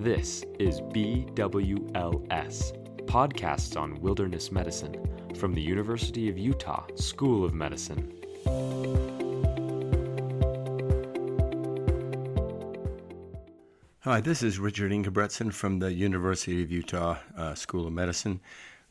[0.00, 2.72] This is BWLS,
[3.04, 4.96] Podcasts on Wilderness Medicine,
[5.36, 8.10] from the University of Utah School of Medicine.
[14.00, 18.40] Hi, this is Richard Ingebretsen from the University of Utah uh, School of Medicine.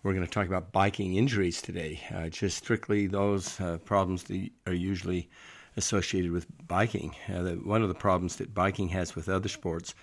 [0.04, 4.52] We're going to talk about biking injuries today, uh, just strictly those uh, problems that
[4.68, 5.28] are usually
[5.76, 7.16] associated with biking.
[7.28, 9.96] Uh, the, one of the problems that biking has with other sports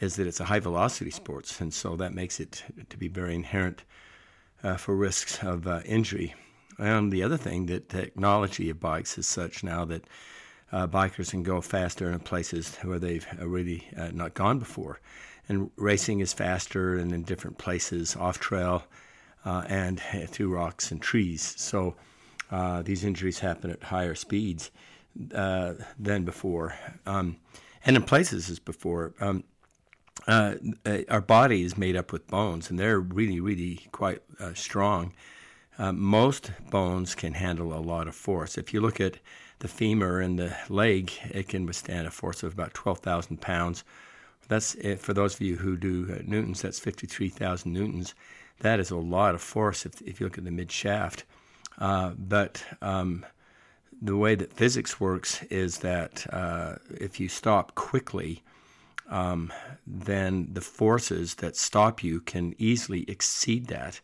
[0.00, 3.34] is that it's a high velocity sport, and so that makes it to be very
[3.34, 3.84] inherent
[4.62, 6.34] uh, for risks of uh, injury.
[6.78, 10.04] And the other thing, that technology of bikes is such now that
[10.72, 15.00] uh, bikers can go faster in places where they've really not gone before.
[15.48, 18.84] And racing is faster and in different places off trail
[19.44, 21.54] uh, and through rocks and trees.
[21.58, 21.96] So
[22.50, 24.70] uh, these injuries happen at higher speeds
[25.34, 26.74] uh, than before,
[27.06, 27.36] um,
[27.84, 29.14] and in places as before.
[29.20, 29.44] Um,
[30.26, 30.54] uh,
[30.84, 35.12] uh, our body is made up with bones, and they're really, really quite uh, strong.
[35.78, 38.58] most bones can handle a lot of force.
[38.58, 39.18] If you look at
[39.60, 43.84] the femur and the leg, it can withstand a force of about 12,000 pounds.
[44.48, 46.62] That's for those of you who do newtons.
[46.62, 48.14] That's 53,000 newtons
[48.60, 51.24] that is a lot of force if, if you look at the mid shaft.
[51.78, 53.24] Uh, but um,
[54.00, 58.42] the way that physics works is that uh, if you stop quickly,
[59.10, 59.52] um,
[59.86, 64.00] then the forces that stop you can easily exceed that.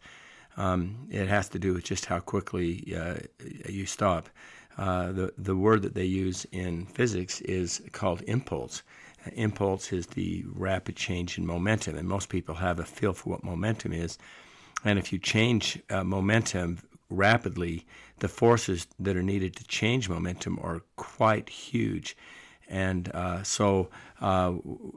[0.57, 3.17] Um, it has to do with just how quickly uh,
[3.69, 4.29] you stop.
[4.79, 8.83] Uh, the the word that they use in physics is called impulse.
[9.33, 13.45] Impulse is the rapid change in momentum, and most people have a feel for what
[13.45, 14.19] momentum is.
[14.85, 16.79] And if you change uh, momentum
[17.11, 17.87] rapidly,
[18.19, 22.17] the forces that are needed to change momentum are quite huge.
[22.69, 23.89] And uh, so
[24.21, 24.55] uh,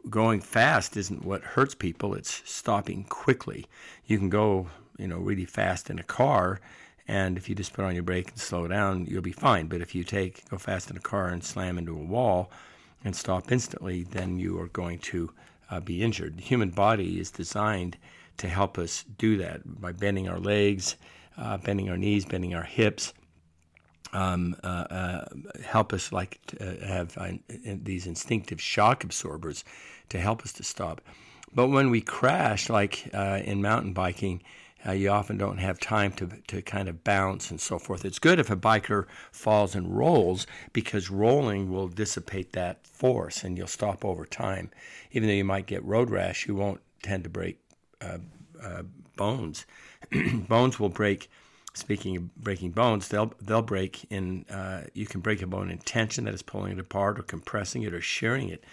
[0.10, 3.68] going fast isn't what hurts people, it's stopping quickly.
[4.06, 4.68] You can go,
[4.98, 6.60] you know, really fast in a car,
[7.08, 9.68] and if you just put on your brake and slow down, you'll be fine.
[9.68, 12.52] But if you take go fast in a car and slam into a wall
[13.04, 15.32] and stop instantly, then you are going to
[15.72, 16.38] uh, be injured.
[16.38, 17.98] The human body is designed
[18.38, 20.96] to help us do that by bending our legs,
[21.38, 23.14] uh, bending our knees, bending our hips.
[24.12, 25.26] Um, uh, uh,
[25.64, 27.34] help us like to have uh,
[27.64, 29.64] these instinctive shock absorbers
[30.10, 31.02] to help us to stop.
[31.54, 34.42] But when we crash, like uh, in mountain biking,
[34.86, 38.06] uh, you often don't have time to, to kind of bounce and so forth.
[38.06, 43.58] It's good if a biker falls and rolls because rolling will dissipate that force and
[43.58, 44.72] you'll stop over time.
[45.12, 47.60] Even though you might get road rash, you won't tend to break
[48.02, 48.20] uh,
[48.64, 48.84] uh,
[49.18, 49.66] bones.
[50.48, 51.30] bones will break.
[51.74, 54.46] Speaking of breaking bones, they'll they'll break in.
[54.50, 57.84] Uh, you can break a bone in tension, that is pulling it apart, or compressing
[57.84, 58.64] it, or shearing it.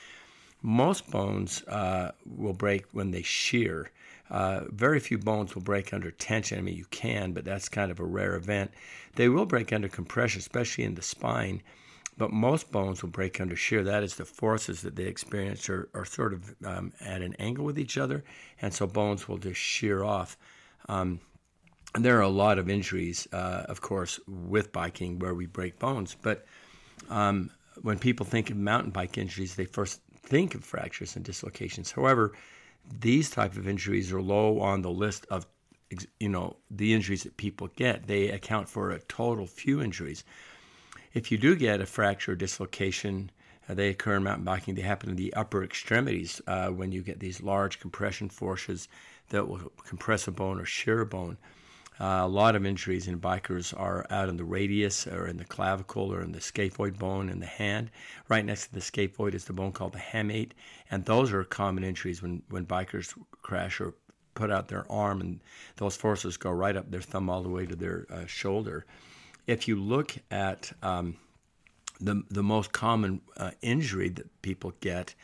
[0.63, 3.91] Most bones uh, will break when they shear.
[4.31, 6.59] Uh, very few bones will break under tension.
[6.59, 8.73] I mean, you can, but that's kind of a rare event.
[9.15, 11.63] They will break under compression, especially in the spine.
[12.19, 13.85] But most bones will break under shear.
[13.85, 17.65] That is, the forces that they experience are, are sort of um, at an angle
[17.65, 18.25] with each other,
[18.63, 20.39] and so bones will just shear off.
[20.89, 21.21] Um,
[21.95, 25.79] and there are a lot of injuries, uh, of course, with biking where we break
[25.79, 26.17] bones.
[26.21, 26.45] But
[27.09, 27.51] um,
[27.83, 31.93] when people think of mountain bike injuries, they first think of fractures and dislocations.
[31.93, 32.33] However,
[33.01, 35.47] these type of injuries are low on the list of
[36.19, 38.07] you know the injuries that people get.
[38.07, 40.25] They account for a total few injuries.
[41.15, 43.31] If you do get a fracture or dislocation,
[43.69, 44.75] uh, they occur in mountain biking.
[44.75, 48.89] They happen in the upper extremities uh, when you get these large compression forces
[49.31, 51.39] that will compress a bone or shear a bone.
[51.99, 55.45] Uh, a lot of injuries in bikers are out in the radius or in the
[55.45, 57.91] clavicle or in the scaphoid bone in the hand.
[58.29, 60.53] Right next to the scaphoid is the bone called the hamate,
[60.91, 63.95] and those are common injuries when, when bikers crash or
[64.35, 65.41] put out their arm, and
[65.77, 68.85] those forces go right up their thumb all the way to their uh, shoulder
[69.47, 71.17] if you look at um,
[72.01, 75.15] the the most common uh, injury that people get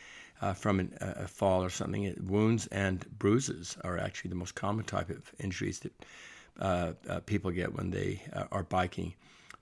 [0.41, 4.55] uh, from an, a fall or something, it, wounds and bruises are actually the most
[4.55, 5.93] common type of injuries that
[6.59, 9.13] uh, uh people get when they uh, are biking.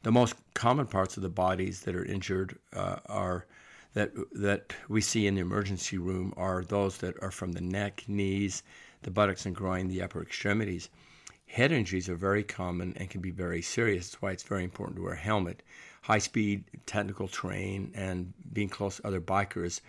[0.03, 3.45] The most common parts of the bodies that are injured uh, are
[3.93, 8.03] that that we see in the emergency room are those that are from the neck,
[8.07, 8.63] knees,
[9.03, 10.89] the buttocks and groin, the upper extremities.
[11.45, 14.09] Head injuries are very common and can be very serious.
[14.09, 15.63] That's why it's very important to wear a helmet.
[16.03, 19.81] High speed technical terrain and being close to other bikers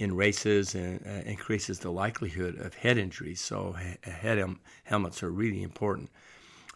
[0.00, 3.40] in races uh, uh, increases the likelihood of head injuries.
[3.40, 6.10] So head hem- helmets are really important.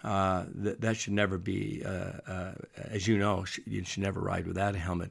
[0.05, 4.47] Uh, that, that should never be, uh, uh as you know, you should never ride
[4.47, 5.11] without a helmet.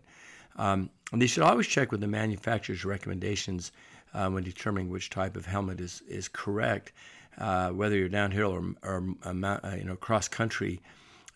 [0.55, 3.71] Um, and they should always check with the manufacturer's recommendations
[4.13, 6.93] uh, when determining which type of helmet is, is correct,
[7.37, 10.81] uh, whether you're downhill or, or uh, you know cross country.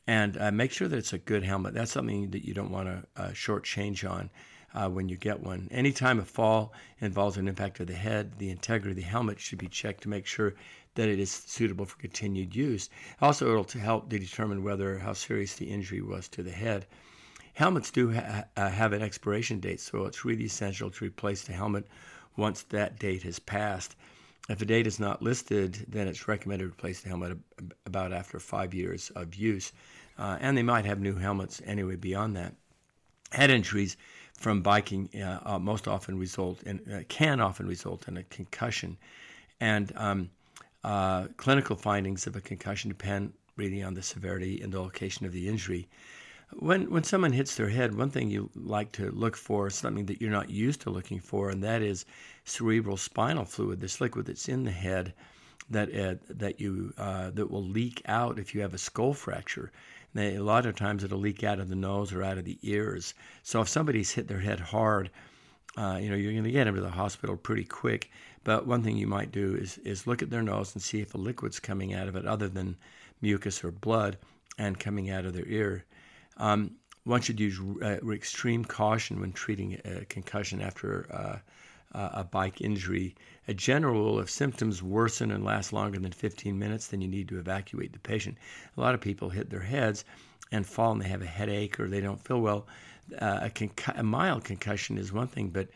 [0.07, 1.74] And make sure that it's a good helmet.
[1.74, 4.30] That's something that you don't want to shortchange on
[4.73, 5.68] uh, when you get one.
[5.71, 9.59] Anytime a fall involves an impact of the head, the integrity of the helmet should
[9.59, 10.53] be checked to make sure
[10.95, 12.89] that it is suitable for continued use.
[13.21, 16.85] Also, it'll to help to determine whether how serious the injury was to the head.
[17.53, 21.53] Helmets do ha- uh, have an expiration date, so it's really essential to replace the
[21.53, 21.88] helmet
[22.38, 23.95] once that date has passed.
[24.50, 27.38] If a date is not listed, then it's recommended to replace the helmet
[27.85, 29.71] about after five years of use.
[30.18, 32.56] Uh, and they might have new helmets anyway beyond that.
[33.31, 33.95] Head injuries
[34.41, 38.97] from biking uh, uh, most often result in uh, can often result in a concussion,
[39.59, 40.29] and um,
[40.83, 45.31] uh, clinical findings of a concussion depend really on the severity and the location of
[45.31, 45.88] the injury.
[46.57, 50.07] When when someone hits their head, one thing you like to look for is something
[50.07, 52.05] that you're not used to looking for, and that is
[52.44, 55.13] cerebral spinal fluid, this liquid that's in the head
[55.69, 59.71] that uh, that you uh, that will leak out if you have a skull fracture.
[60.13, 62.59] They, a lot of times it'll leak out of the nose or out of the
[62.63, 63.13] ears.
[63.43, 65.09] So if somebody's hit their head hard,
[65.77, 68.11] uh, you know you're going to get them to the hospital pretty quick.
[68.43, 71.13] But one thing you might do is is look at their nose and see if
[71.13, 72.75] a liquid's coming out of it other than
[73.21, 74.17] mucus or blood
[74.57, 75.85] and coming out of their ear.
[76.37, 81.39] Um, one should use uh, extreme caution when treating a concussion after uh,
[81.93, 83.15] a bike injury.
[83.51, 87.27] A general rule if symptoms worsen and last longer than 15 minutes, then you need
[87.27, 88.38] to evacuate the patient.
[88.77, 90.06] A lot of people hit their heads
[90.53, 92.65] and fall and they have a headache or they don't feel well.
[93.19, 95.68] Uh, a, concu- a, mild concussion is one thing, but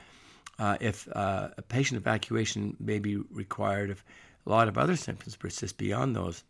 [0.58, 4.06] uh, if uh, a patient evacuation may be required if
[4.48, 6.46] a lot of other symptoms persist beyond those,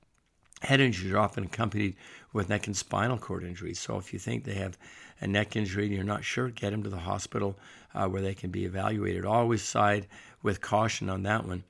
[0.62, 1.96] Head injuries are often accompanied
[2.34, 3.80] with neck and spinal cord injuries.
[3.80, 4.78] So if you think they have
[5.22, 7.58] a neck injury and you're not sure, get them to the hospital
[7.94, 9.26] uh, where they can be evaluated.
[9.26, 10.08] Always side
[10.44, 11.64] with caution on that one.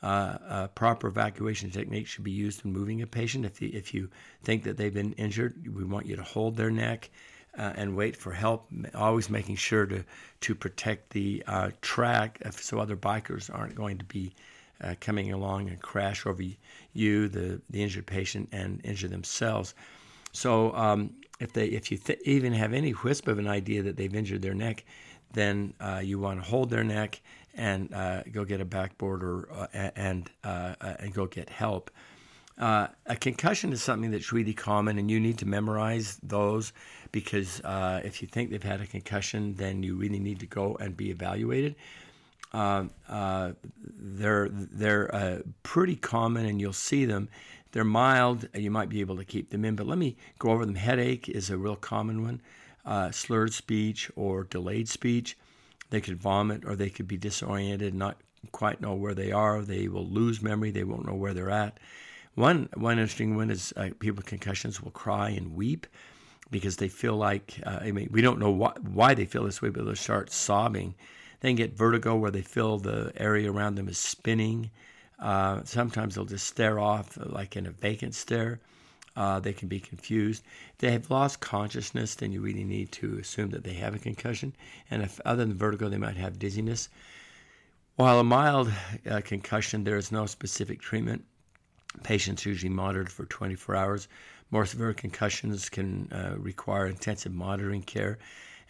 [0.00, 3.44] Uh, proper evacuation technique should be used when moving a patient.
[3.44, 4.08] If you, if you
[4.44, 7.10] think that they've been injured, we want you to hold their neck
[7.58, 8.68] uh, and wait for help.
[8.94, 10.04] Always making sure to
[10.40, 14.32] to protect the uh, track so other bikers aren't going to be
[14.82, 16.42] uh, coming along and crash over
[16.92, 19.74] you, the, the injured patient, and injure themselves.
[20.32, 23.96] So um, if they if you th- even have any whisper of an idea that
[23.96, 24.84] they've injured their neck,
[25.32, 27.20] then uh, you want to hold their neck
[27.54, 31.90] and uh, go get a backboard or uh, and uh, uh, and go get help.
[32.56, 36.72] Uh, a concussion is something that's really common, and you need to memorize those
[37.12, 37.60] because
[38.04, 41.10] if you think they've had a concussion, then you really need to go and be
[41.10, 41.76] evaluated.
[42.52, 47.28] Uh, uh, they're they're uh, pretty common, and you'll see them.
[47.72, 48.48] They're mild.
[48.54, 50.74] You might be able to keep them in, but let me go over them.
[50.74, 52.40] Headache is a real common one.
[52.86, 55.36] Uh, slurred speech or delayed speech.
[55.90, 58.16] They could vomit or they could be disoriented, not
[58.52, 59.62] quite know where they are.
[59.62, 60.70] They will lose memory.
[60.70, 61.78] They won't know where they're at.
[62.34, 65.86] One one interesting one is uh, people with concussions will cry and weep
[66.50, 69.68] because they feel like I mean we don't know why, why they feel this way,
[69.68, 70.94] but they'll start sobbing
[71.40, 74.70] they can get vertigo where they feel the area around them is spinning.
[75.18, 78.60] Uh, sometimes they'll just stare off like in a vacant stare.
[79.16, 80.44] Uh, they can be confused.
[80.72, 83.98] If they have lost consciousness, then you really need to assume that they have a
[83.98, 84.52] concussion.
[84.90, 86.88] And if other than vertigo, they might have dizziness.
[87.96, 88.72] While a mild
[89.10, 91.24] uh, concussion, there is no specific treatment.
[92.04, 94.08] Patients usually monitored for 24 hours.
[94.52, 98.18] More severe concussions can uh, require intensive monitoring care.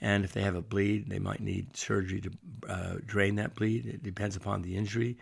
[0.00, 2.31] And if they have a bleed, they might need surgery to
[2.69, 3.87] uh, drain that bleed.
[3.87, 5.17] It depends upon the injury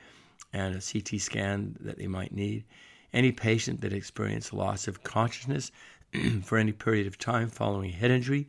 [0.53, 2.65] and a CT scan that they might need.
[3.13, 5.73] Any patient that experiences loss of consciousness
[6.43, 8.49] for any period of time following a head injury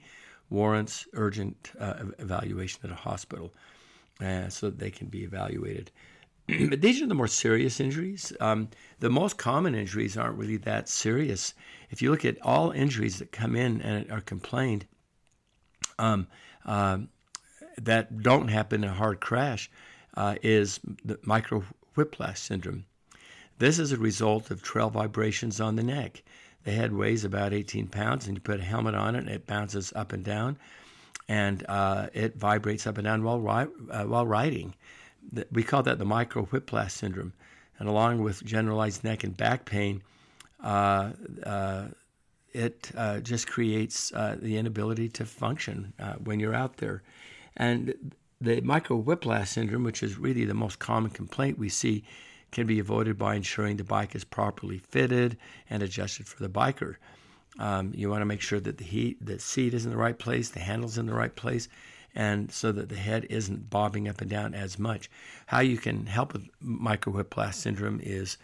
[0.50, 3.53] warrants urgent uh, evaluation at a hospital
[4.22, 5.91] uh, so that they can be evaluated.
[6.69, 8.31] but these are the more serious injuries.
[8.39, 8.69] Um,
[9.00, 11.53] the most common injuries aren't really that serious.
[11.89, 14.86] If you look at all injuries that come in and are complained,
[16.00, 16.27] um,
[16.66, 17.00] uh,
[17.82, 19.70] that don't happen in a hard crash
[20.16, 21.63] uh, is the micro
[21.96, 22.86] whiplash syndrome.
[23.60, 26.24] This is a result of trail vibrations on the neck.
[26.63, 29.48] The head weighs about 18 pounds, and you put a helmet on it, and it
[29.48, 30.58] bounces up and down,
[31.27, 34.75] and uh, it vibrates up and down while, ri- uh, while riding.
[35.51, 37.34] We call that the micro whiplash syndrome.
[37.80, 40.01] And along with generalized neck and back pain,
[40.63, 41.12] uh,
[41.44, 41.86] uh
[42.54, 47.04] it uh, just creates uh, the inability to function uh, when you're out there.
[47.56, 52.04] And the micro whiplash syndrome, which is really the most common complaint we see,
[52.51, 55.38] can be avoided by ensuring the bike is properly fitted
[55.70, 56.96] and adjusted for the biker.
[57.60, 60.18] Um, you want to make sure that the heat, the seat is in the right
[60.18, 61.68] place, the handle's in the right place,
[62.16, 65.10] and so that the head isn't bobbing up and down as much.
[65.48, 68.38] How you can help with micro syndrome is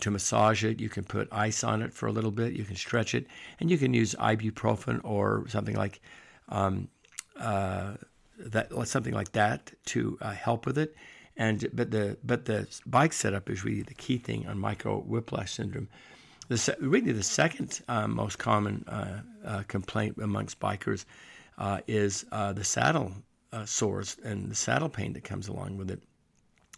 [0.00, 0.80] to massage it.
[0.80, 2.52] You can put ice on it for a little bit.
[2.52, 3.26] You can stretch it,
[3.60, 6.00] and you can use ibuprofen or something like
[6.48, 6.88] um,
[7.38, 7.94] uh,
[8.38, 10.94] that, something like that to uh, help with it.
[11.36, 15.52] And but the but the bike setup is really the key thing on micro whiplash
[15.52, 15.88] syndrome.
[16.48, 21.04] The, really, the second uh, most common uh, uh, complaint amongst bikers
[21.58, 23.12] uh, is the saddle
[23.64, 26.02] sores and the saddle pain that comes along with it.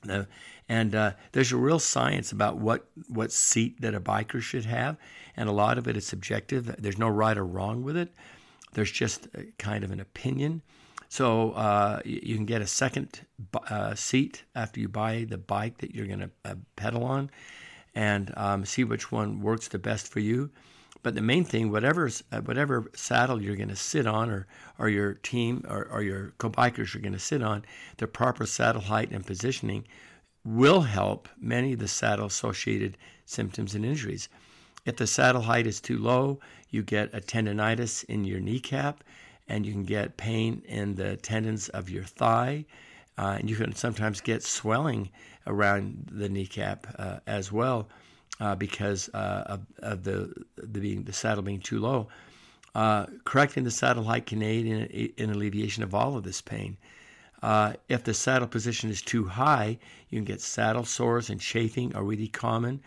[0.09, 0.25] Uh,
[0.69, 4.97] and uh, there's a real science about what, what seat that a biker should have,
[5.37, 6.77] and a lot of it is subjective.
[6.79, 8.13] There's no right or wrong with it.
[8.75, 9.29] There's just
[9.59, 10.63] kind of an opinion.
[11.09, 13.21] So uh, you can get a second
[13.71, 17.31] uh, seat after you buy the bike that you're going to uh, pedal on,
[17.95, 20.51] and um, see which one works the best for you.
[21.03, 24.47] But the main thing, whatever uh, whatever saddle you're going to sit on, or
[24.79, 27.65] or your team or, or your co-bikers are going to sit on,
[27.99, 29.87] the proper saddle height and positioning
[30.45, 34.29] will help many of the saddle-associated symptoms and injuries.
[34.85, 36.41] If the saddle height is too low,
[36.71, 39.05] you get a tendonitis in your kneecap,
[39.49, 42.65] and you can get pain in the tendons of your thigh.
[43.19, 45.11] Uh, and you can sometimes get swelling
[45.47, 47.89] around the kneecap uh, as well
[48.41, 52.09] uh, because uh, of, of, the the, being, the saddle being too low.
[52.75, 54.85] Uh, correcting the saddle height can aid in,
[55.17, 56.77] in alleviation of all of this pain.
[57.43, 59.79] Uh, if the saddle position is too high,
[60.11, 62.81] you can get saddle sores and chafing are really common,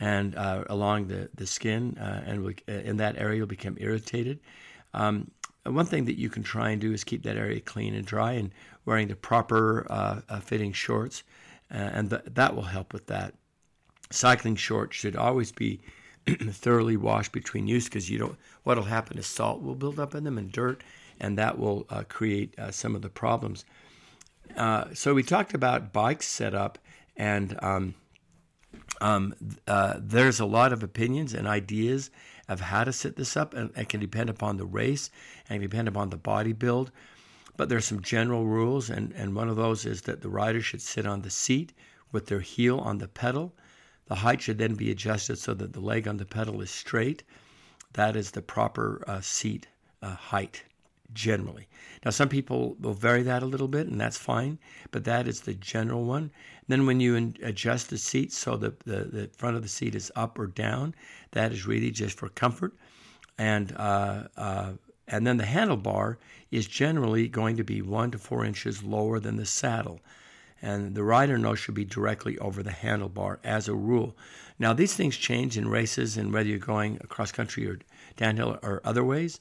[0.00, 4.40] and along the the skin, and in that area you'll become irritated.
[4.92, 5.30] Um,
[5.64, 8.32] one thing that you can try and do is keep that area clean and dry
[8.32, 8.50] and
[8.84, 11.22] wearing the proper uh, uh, fitting shorts,
[11.72, 13.34] uh, and th- that will help with that.
[14.14, 15.80] Cycling shorts should always be
[16.26, 18.36] thoroughly washed between use because you don't.
[18.62, 20.82] What'll happen is salt will build up in them and dirt,
[21.20, 23.64] and that will uh, create uh, some of the problems.
[24.56, 26.78] Uh, so we talked about bike setup,
[27.16, 27.94] and um,
[29.00, 29.34] um,
[29.98, 32.10] there's a lot of opinions and ideas
[32.48, 35.10] of how to set this up, and it can depend upon the race
[35.48, 36.92] and depend upon the body build.
[37.56, 40.82] But there's some general rules, and, and one of those is that the rider should
[40.82, 41.72] sit on the seat
[42.12, 43.52] with their heel on the pedal.
[44.06, 47.22] The height should then be adjusted so that the leg on the pedal is straight.
[47.94, 49.68] That is the proper uh, seat
[50.02, 50.64] uh, height
[51.12, 51.68] generally.
[52.04, 54.58] Now, some people will vary that a little bit, and that's fine,
[54.90, 56.30] but that is the general one.
[56.68, 60.12] Then, when you adjust the seat so the, the, the front of the seat is
[60.16, 60.94] up or down,
[61.30, 62.74] that is really just for comfort.
[63.38, 64.72] And, uh, uh,
[65.08, 66.16] and then the handlebar
[66.50, 70.00] is generally going to be one to four inches lower than the saddle.
[70.62, 74.16] And the rider nose should be directly over the handlebar as a rule.
[74.58, 77.78] Now, these things change in races and whether you're going across country or
[78.16, 79.40] downhill or other ways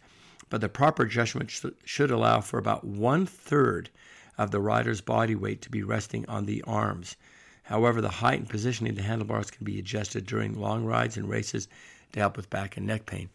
[0.53, 3.89] but the proper adjustment sh- should allow for about one third
[4.37, 7.15] of the rider's body weight to be resting on the arms.
[7.63, 11.27] However, the height and positioning of the handlebars can be adjusted during long rides and
[11.27, 11.67] races
[12.11, 13.29] to help with back and neck pain.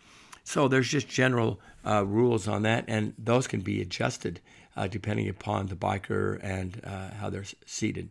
[0.49, 4.41] So there's just general uh, rules on that, and those can be adjusted
[4.79, 8.09] uh, depending upon the biker and uh, how they're seated.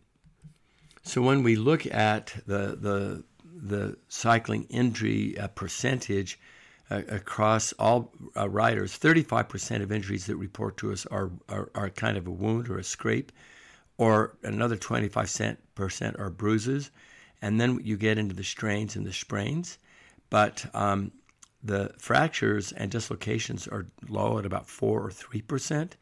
[1.02, 6.38] So when we look at the the the cycling injury uh, percentage,
[6.92, 11.90] uh, across all uh, riders, 35% of injuries that report to us are, are, are,
[11.90, 13.32] kind of a wound or a scrape,
[13.96, 15.56] or another 25%
[16.20, 16.92] are bruises.
[17.42, 19.78] And then you get into the strains and the sprains.
[20.30, 21.10] But um,
[21.62, 25.92] the fractures and dislocations are low at about 4 or 3%.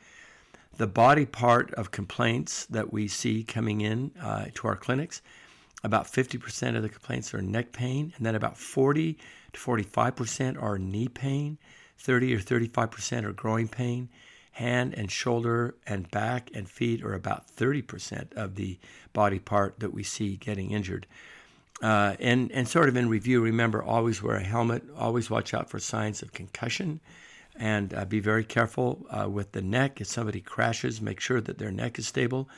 [0.77, 5.23] The body part of complaints that we see coming in uh, to our clinics,
[5.83, 9.17] about 50% of the complaints are neck pain, and then about 40
[9.53, 11.59] to 45% are knee pain,
[11.99, 14.09] 30 or 35% are groin pain.
[14.53, 18.79] Hand and shoulder and back and feet are about 30% of the
[19.13, 21.07] body part that we see getting injured.
[21.83, 25.69] Uh, and, and sort of in review, remember always wear a helmet, always watch out
[25.69, 27.01] for signs of concussion,
[27.57, 30.01] and uh, be very careful uh, with the neck.
[30.01, 32.49] If somebody crashes, make sure that their neck is stable.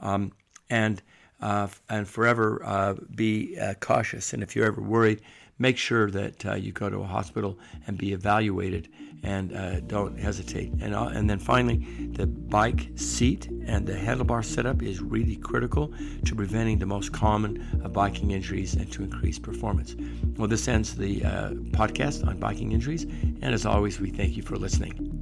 [0.00, 0.32] Um,
[0.70, 1.02] and
[1.40, 4.32] uh, and forever uh, be uh, cautious.
[4.32, 5.20] And if you're ever worried,
[5.58, 8.88] make sure that uh, you go to a hospital and be evaluated
[9.22, 10.72] and uh, don't hesitate.
[10.80, 11.78] And, uh, and then finally,
[12.12, 15.92] the bike seat and the handlebar setup is really critical
[16.24, 19.96] to preventing the most common of biking injuries and to increase performance.
[20.36, 23.04] Well, this ends the uh, podcast on biking injuries.
[23.04, 25.13] And as always, we thank you for listening.